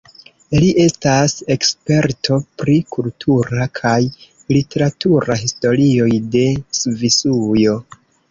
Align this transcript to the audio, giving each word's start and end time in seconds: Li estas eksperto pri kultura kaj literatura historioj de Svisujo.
Li 0.61 0.67
estas 0.83 1.33
eksperto 1.55 2.37
pri 2.61 2.77
kultura 2.95 3.67
kaj 3.81 3.93
literatura 4.57 5.37
historioj 5.45 6.09
de 6.37 6.45
Svisujo. 6.81 7.77